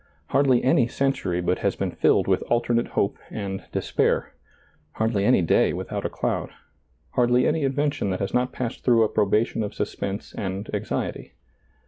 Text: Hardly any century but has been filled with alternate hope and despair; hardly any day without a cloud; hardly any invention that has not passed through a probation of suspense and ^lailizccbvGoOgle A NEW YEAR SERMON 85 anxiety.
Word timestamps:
Hardly 0.29 0.63
any 0.63 0.87
century 0.87 1.41
but 1.41 1.59
has 1.59 1.75
been 1.75 1.91
filled 1.91 2.27
with 2.27 2.41
alternate 2.49 2.87
hope 2.87 3.19
and 3.29 3.65
despair; 3.71 4.33
hardly 4.93 5.25
any 5.25 5.43
day 5.43 5.73
without 5.73 6.07
a 6.07 6.09
cloud; 6.09 6.49
hardly 7.11 7.45
any 7.45 7.61
invention 7.63 8.09
that 8.09 8.19
has 8.19 8.33
not 8.33 8.51
passed 8.51 8.83
through 8.83 9.03
a 9.03 9.07
probation 9.09 9.61
of 9.61 9.75
suspense 9.75 10.33
and 10.33 10.33
^lailizccbvGoOgle 10.33 10.41
A 10.41 10.41
NEW 10.41 10.53
YEAR 10.53 10.53
SERMON 10.57 10.59
85 10.59 10.73
anxiety. 11.13 11.33